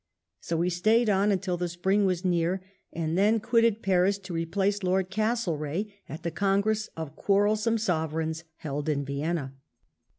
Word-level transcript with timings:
So 0.39 0.57
be 0.57 0.71
stayed 0.71 1.11
on 1.11 1.31
until 1.31 1.57
the 1.57 1.67
spring 1.69 2.07
was 2.07 2.25
near, 2.25 2.63
and 2.91 3.15
then 3.15 3.39
quitted 3.39 3.83
Paris, 3.83 4.17
to 4.17 4.33
replace 4.33 4.81
Lord 4.81 5.11
Castlerea^ 5.11 5.93
at 6.09 6.23
the 6.23 6.31
congress 6.31 6.89
of 6.97 7.15
quarrekome 7.15 7.79
sovereigns 7.79 8.43
held 8.55 8.89
in 8.89 9.05
Vienna. 9.05 9.53